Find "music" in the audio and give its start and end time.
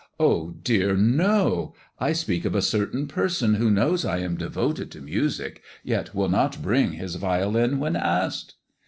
4.99-5.61